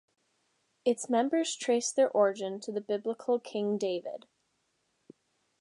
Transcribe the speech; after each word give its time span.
Its 0.83 1.11
members 1.11 1.55
trace 1.55 1.91
their 1.91 2.09
origin 2.09 2.59
to 2.59 2.71
the 2.71 2.81
biblical 2.81 3.39
King 3.39 3.77
David. 3.77 4.25